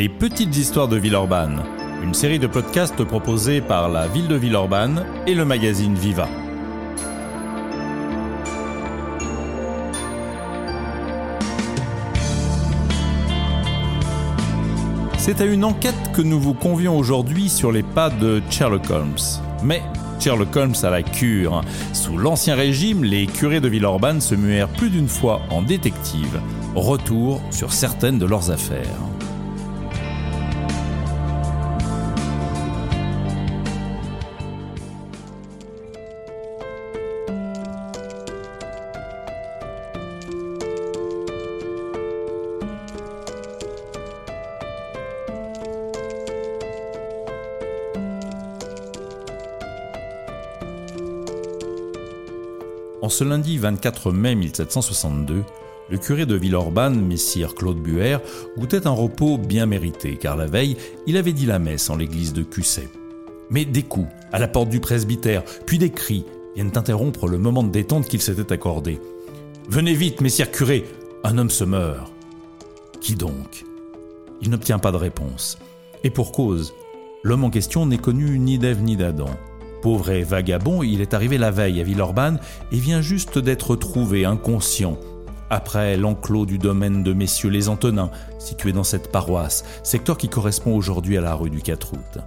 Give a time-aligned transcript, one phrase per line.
[0.00, 1.62] Les petites histoires de Villeurbanne,
[2.02, 6.26] une série de podcasts proposés par la ville de Villeurbanne et le magazine Viva.
[15.18, 19.18] C'est à une enquête que nous vous convions aujourd'hui sur les pas de Sherlock Holmes.
[19.62, 19.82] Mais
[20.18, 21.60] Sherlock Holmes à la cure.
[21.92, 26.40] Sous l'Ancien Régime, les curés de Villeurbanne se muèrent plus d'une fois en détective.
[26.74, 28.96] Retour sur certaines de leurs affaires.
[53.02, 55.42] En ce lundi 24 mai 1762,
[55.88, 58.18] le curé de Villeurbanne, messire Claude Buer,
[58.58, 62.34] goûtait un repos bien mérité, car la veille, il avait dit la messe en l'église
[62.34, 62.88] de Cusset.
[63.48, 67.62] Mais des coups à la porte du presbytère, puis des cris viennent interrompre le moment
[67.62, 69.00] de détente qu'il s'était accordé.
[69.68, 70.84] Venez vite, messire curé,
[71.24, 72.12] un homme se meurt.
[73.00, 73.64] Qui donc?
[74.42, 75.58] Il n'obtient pas de réponse.
[76.04, 76.74] Et pour cause,
[77.22, 79.30] l'homme en question n'est connu ni d'Ève ni d'Adam.
[79.82, 82.38] Pauvre et vagabond, il est arrivé la veille à Villeurbanne
[82.70, 84.98] et vient juste d'être trouvé inconscient.
[85.48, 90.76] Après l'enclos du domaine de messieurs les Antonins, situé dans cette paroisse, secteur qui correspond
[90.76, 92.22] aujourd'hui à la rue du 4 août.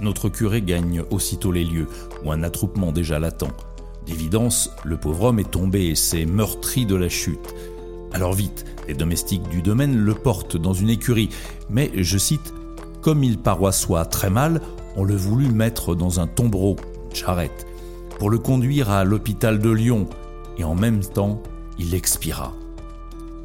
[0.00, 1.86] Notre curé gagne aussitôt les lieux,
[2.24, 3.50] où un attroupement déjà l'attend.
[4.06, 7.54] D'évidence, le pauvre homme est tombé et s'est meurtri de la chute.
[8.12, 11.30] Alors vite, les domestiques du domaine le portent dans une écurie,
[11.70, 12.52] mais, je cite,
[13.00, 14.60] comme il paroissoit très mal,
[14.96, 16.76] on le voulut mettre dans un tombereau,
[17.10, 17.66] une charrette,
[18.18, 20.06] pour le conduire à l'hôpital de Lyon,
[20.58, 21.42] et en même temps,
[21.78, 22.52] il expira.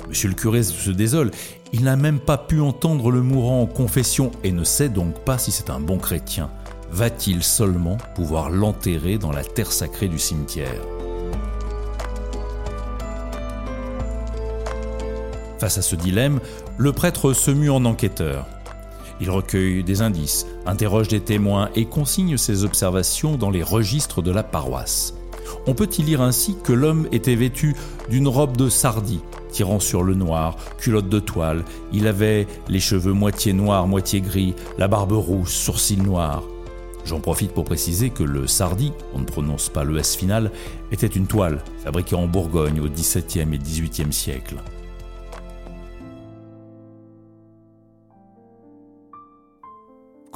[0.07, 1.31] Monsieur le curé se désole,
[1.71, 5.37] il n'a même pas pu entendre le mourant en confession et ne sait donc pas
[5.37, 6.49] si c'est un bon chrétien.
[6.91, 10.81] Va-t-il seulement pouvoir l'enterrer dans la terre sacrée du cimetière?
[15.59, 16.39] Face à ce dilemme,
[16.77, 18.47] le prêtre se mue en enquêteur.
[19.21, 24.31] Il recueille des indices, interroge des témoins et consigne ses observations dans les registres de
[24.31, 25.13] la paroisse.
[25.67, 27.75] On peut y lire ainsi que l'homme était vêtu
[28.09, 29.21] d'une robe de sardie,
[29.51, 34.53] tirant sur le noir, culotte de toile, il avait les cheveux moitié noirs, moitié gris,
[34.77, 36.43] la barbe rouge, sourcils noirs.
[37.05, 40.51] J'en profite pour préciser que le sardi, on ne prononce pas le S final,
[40.91, 44.57] était une toile fabriquée en Bourgogne au XVIIe et XVIIIe siècle.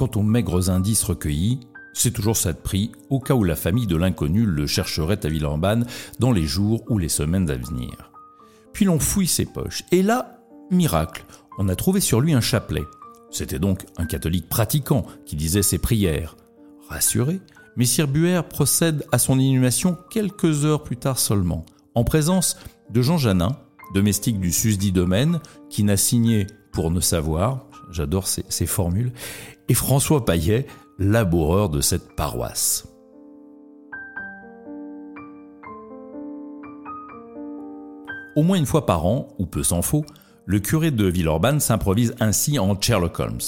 [0.04, 1.60] Quant aux maigres indices recueillis,
[1.94, 5.30] c'est toujours ça de prix au cas où la famille de l'inconnu le chercherait à
[5.30, 5.86] Villeurbanne
[6.18, 8.12] dans les jours ou les semaines à venir.
[8.74, 11.24] Puis l'on fouille ses poches, et là, miracle,
[11.56, 12.82] on a trouvé sur lui un chapelet.
[13.30, 16.36] C'était donc un catholique pratiquant qui disait ses prières.
[16.90, 17.40] Rassuré,
[17.76, 21.64] Messire Buer procède à son inhumation quelques heures plus tard seulement,
[21.94, 22.58] en présence
[22.90, 23.56] de Jean Janin,
[23.94, 29.12] domestique du susdit domaine, qui n'a signé pour ne savoir, j'adore ces, formules,
[29.68, 30.66] et François Paillet,
[30.98, 32.86] laboureur de cette paroisse.
[38.36, 40.04] Au moins une fois par an, ou peu s'en faut,
[40.44, 43.38] le curé de Villeurbanne s'improvise ainsi en Sherlock Holmes.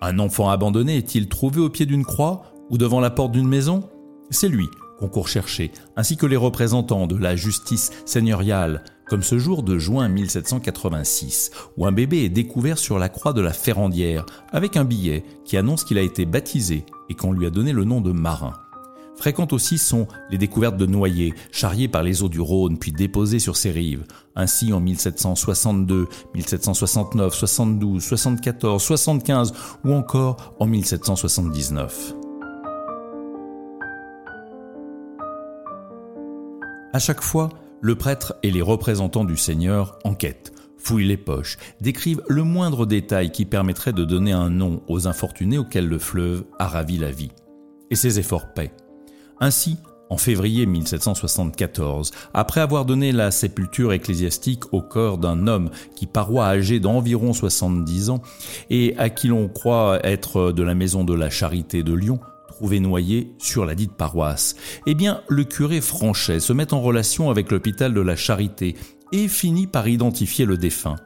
[0.00, 3.90] Un enfant abandonné est-il trouvé au pied d'une croix ou devant la porte d'une maison?
[4.30, 4.68] C'est lui
[5.00, 9.78] qu'on court chercher, ainsi que les représentants de la justice seigneuriale, comme ce jour de
[9.78, 14.84] juin 1786, où un bébé est découvert sur la croix de la Ferrandière, avec un
[14.84, 18.12] billet qui annonce qu'il a été baptisé et qu'on lui a donné le nom de
[18.12, 18.52] marin.
[19.16, 23.38] Fréquentes aussi sont les découvertes de noyés, charriés par les eaux du Rhône puis déposés
[23.38, 24.04] sur ses rives.
[24.34, 29.52] Ainsi en 1762, 1769, 72, 74, 75
[29.84, 32.14] ou encore en 1779.
[36.92, 37.50] À chaque fois,
[37.80, 43.30] le prêtre et les représentants du Seigneur enquêtent, fouillent les poches, décrivent le moindre détail
[43.30, 47.30] qui permettrait de donner un nom aux infortunés auxquels le fleuve a ravi la vie.
[47.90, 48.72] Et ces efforts paient.
[49.38, 49.76] Ainsi,
[50.08, 56.46] en février 1774, après avoir donné la sépulture ecclésiastique au corps d'un homme qui paroit
[56.46, 58.20] âgé d'environ 70 ans
[58.68, 62.18] et à qui l'on croit être de la maison de la Charité de Lyon,
[62.60, 64.54] trouvé noyé sur la dite paroisse.
[64.84, 68.76] Eh bien, le curé Franchet se met en relation avec l'hôpital de la Charité
[69.12, 70.96] et finit par identifier le défunt.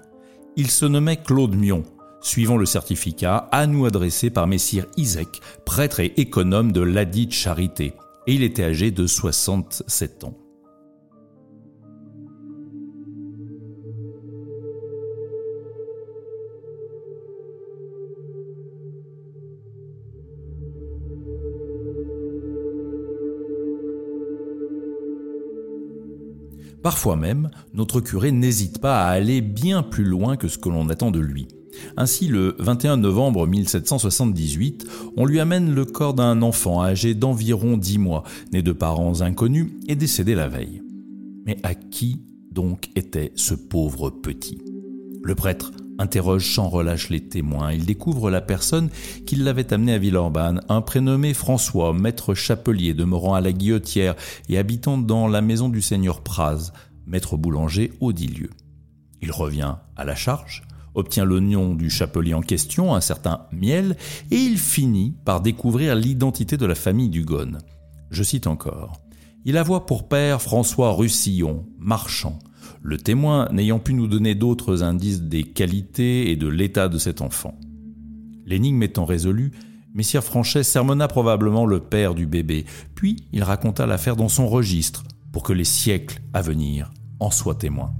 [0.57, 1.85] Il se nommait Claude Mion,
[2.21, 7.95] suivant le certificat à nous adressé par Messire Isaac, prêtre et économe de ladite Charité,
[8.27, 10.44] et il était âgé de 67 ans.
[26.85, 30.91] Parfois même, notre curé n'hésite pas à aller bien plus loin que ce que l'on
[30.91, 31.49] attend de lui.
[31.97, 34.87] Ainsi, le 21 novembre 1778,
[35.17, 38.23] on lui amène le corps d'un enfant âgé d'environ 10 mois,
[38.53, 40.83] né de parents inconnus et décédé la veille.
[41.47, 42.21] Mais à qui
[42.53, 44.59] donc était ce pauvre petit?
[45.23, 47.73] Le prêtre interroge sans relâche les témoins.
[47.73, 48.91] Il découvre la personne
[49.27, 54.15] qui l'avait amené à Villeurbanne, un prénommé François, maître chapelier demeurant à la Guillotière
[54.49, 56.73] et habitant dans la maison du seigneur Praz,
[57.07, 58.51] maître boulanger au dit lieu.
[59.23, 60.65] Il revient à la charge,
[60.95, 63.97] obtient le nom du chapelier en question, un certain Miel,
[64.31, 67.59] et il finit par découvrir l'identité de la famille Dugonne.
[68.11, 69.01] Je cite encore.
[69.45, 72.39] Il avoit pour père François Russillon, marchand,
[72.83, 77.21] le témoin n'ayant pu nous donner d'autres indices des qualités et de l'état de cet
[77.21, 77.59] enfant.
[78.47, 79.53] L'énigme étant résolue,
[79.95, 82.67] Messire Franchet sermonna probablement le père du bébé,
[82.97, 87.55] puis il raconta l'affaire dans son registre, pour que les siècles à venir en soient
[87.55, 87.95] témoins.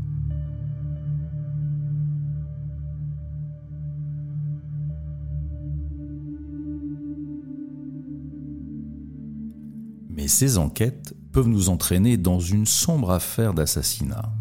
[10.11, 14.33] Mais ces enquêtes peuvent nous entraîner dans une sombre affaire d'assassinat.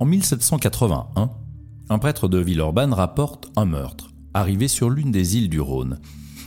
[0.00, 1.32] En 1781,
[1.88, 5.98] un prêtre de Villeurbanne rapporte un meurtre, arrivé sur l'une des îles du Rhône.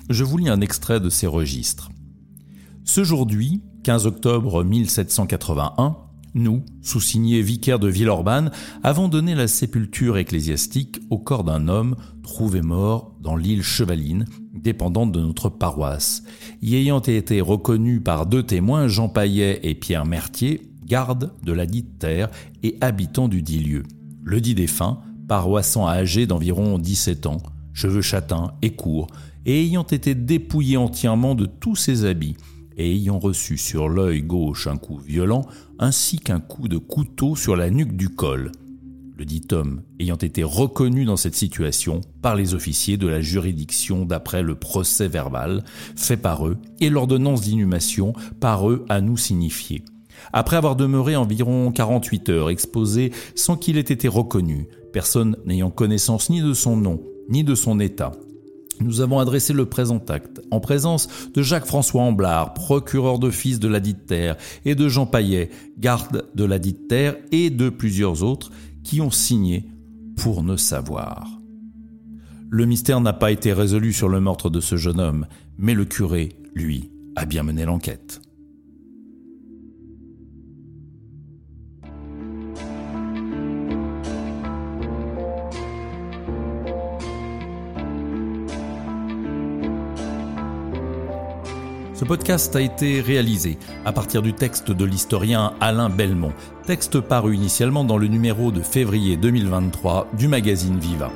[0.09, 1.89] Je vous lis un extrait de ces registres.
[2.85, 3.27] Ce jour
[3.83, 5.97] 15 octobre 1781,
[6.33, 8.51] nous, sous-signés vicaires de Villeurbanne,
[8.83, 15.11] avons donné la sépulture ecclésiastique au corps d'un homme trouvé mort dans l'île Chevaline, dépendante
[15.11, 16.23] de notre paroisse,
[16.61, 21.65] y ayant été reconnu par deux témoins, Jean Paillet et Pierre Mertier, garde de la
[21.65, 22.29] dite terre
[22.63, 23.83] et habitant du dit lieu.
[24.23, 24.99] Le dit défunt,
[25.29, 27.37] paroissant âgé d'environ 17 ans,
[27.71, 29.07] cheveux châtains et courts,
[29.45, 32.35] et ayant été dépouillé entièrement de tous ses habits,
[32.75, 35.45] et ayant reçu sur l'œil gauche un coup violent,
[35.79, 38.51] ainsi qu'un coup de couteau sur la nuque du col.
[39.17, 44.03] Le dit homme ayant été reconnu dans cette situation par les officiers de la juridiction
[44.03, 45.63] d'après le procès verbal
[45.95, 48.11] fait par eux et l'ordonnance d'inhumation
[48.41, 49.85] par eux à nous signifier
[50.33, 56.29] après avoir demeuré environ 48 heures exposé sans qu'il ait été reconnu, personne n'ayant connaissance
[56.29, 58.11] ni de son nom, ni de son état.
[58.81, 63.79] Nous avons adressé le présent acte en présence de Jacques-François Amblard, procureur d'office de la
[63.79, 68.51] dite terre, et de Jean Paillet, garde de la dite terre, et de plusieurs autres
[68.83, 69.67] qui ont signé
[70.17, 71.27] pour ne savoir.
[72.49, 75.27] Le mystère n'a pas été résolu sur le meurtre de ce jeune homme,
[75.57, 78.19] mais le curé, lui, a bien mené l'enquête.
[92.11, 96.33] Podcast a été réalisé à partir du texte de l'historien Alain Belmont,
[96.65, 101.09] texte paru initialement dans le numéro de février 2023 du magazine Viva.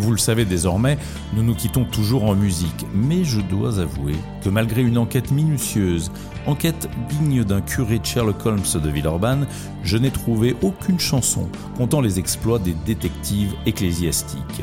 [0.00, 0.96] Vous le savez désormais,
[1.34, 6.10] nous nous quittons toujours en musique, mais je dois avouer que malgré une enquête minutieuse,
[6.46, 9.46] enquête digne d'un curé de Sherlock Holmes de Villeurbanne,
[9.82, 14.62] je n'ai trouvé aucune chanson comptant les exploits des détectives ecclésiastiques.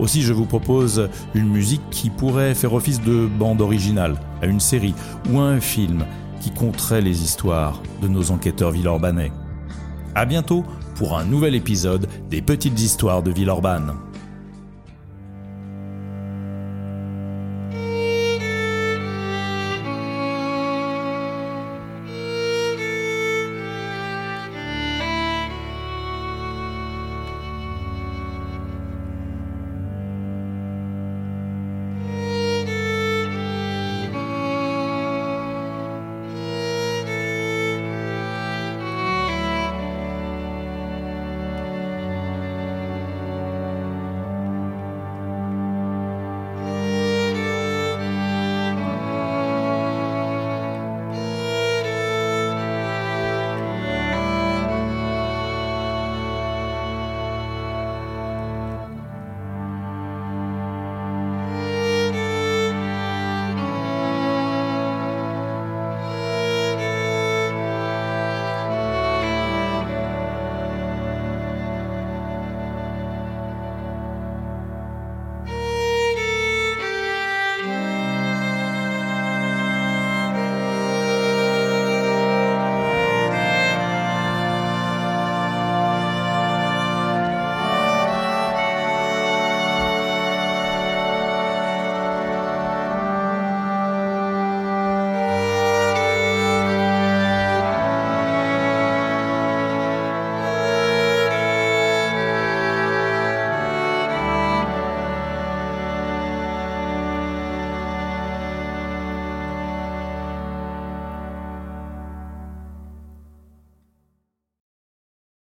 [0.00, 4.60] Aussi, je vous propose une musique qui pourrait faire office de bande originale à une
[4.60, 4.94] série
[5.30, 6.04] ou à un film
[6.40, 9.30] qui compterait les histoires de nos enquêteurs villeurbanais.
[10.16, 10.64] À bientôt
[10.96, 13.94] pour un nouvel épisode des Petites Histoires de Villeurbanne.